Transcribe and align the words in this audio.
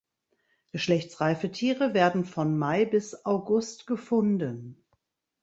Geschlechtsreife 0.71 1.51
Tiere 1.51 1.93
werden 1.93 2.25
von 2.25 2.57
Mai 2.57 2.85
bis 2.85 3.23
August 3.23 3.85
gefunden. 3.85 4.83